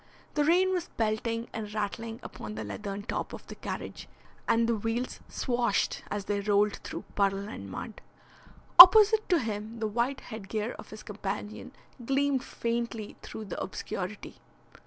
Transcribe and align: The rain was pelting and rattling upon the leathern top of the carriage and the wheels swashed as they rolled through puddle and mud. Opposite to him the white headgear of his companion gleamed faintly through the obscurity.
The 0.33 0.43
rain 0.43 0.73
was 0.73 0.89
pelting 0.97 1.47
and 1.53 1.71
rattling 1.75 2.19
upon 2.23 2.55
the 2.55 2.63
leathern 2.63 3.03
top 3.03 3.33
of 3.33 3.45
the 3.45 3.53
carriage 3.53 4.07
and 4.47 4.67
the 4.67 4.73
wheels 4.75 5.19
swashed 5.29 6.01
as 6.09 6.25
they 6.25 6.39
rolled 6.39 6.77
through 6.77 7.03
puddle 7.13 7.47
and 7.47 7.69
mud. 7.69 8.01
Opposite 8.79 9.29
to 9.29 9.37
him 9.37 9.77
the 9.77 9.85
white 9.87 10.21
headgear 10.21 10.71
of 10.79 10.89
his 10.89 11.03
companion 11.03 11.71
gleamed 12.03 12.43
faintly 12.43 13.15
through 13.21 13.45
the 13.45 13.61
obscurity. 13.61 14.37